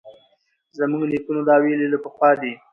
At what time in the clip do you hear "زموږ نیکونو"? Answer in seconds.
0.77-1.41